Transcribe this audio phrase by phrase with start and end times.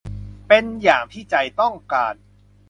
[0.47, 2.13] เป็นอย่างที่ใจต้องการ